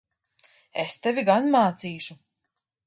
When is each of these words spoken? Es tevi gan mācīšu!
Es 0.83 0.97
tevi 1.03 1.27
gan 1.29 1.53
mācīšu! 1.59 2.21